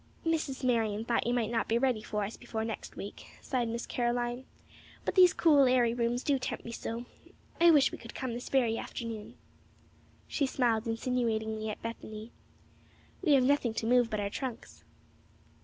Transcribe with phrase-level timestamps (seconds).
[0.25, 0.63] "Mrs.
[0.63, 4.45] Marion thought you might not be ready for us before next week," sighed Miss Caroline;
[5.05, 7.05] "but these cool, airy rooms do tempt me so.
[7.59, 9.35] I wish we could come this very afternoon."
[10.27, 12.31] She smiled insinuatingly at Bethany.
[13.21, 14.83] "We have nothing to move but our trunks."